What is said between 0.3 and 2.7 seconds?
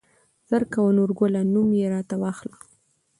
زر کوه نورګله نوم يې راته واخله.